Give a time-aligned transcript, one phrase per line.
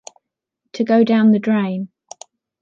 [0.73, 1.89] To go down the drain.